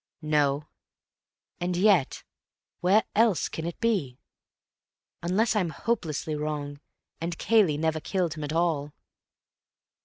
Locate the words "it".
3.67-3.79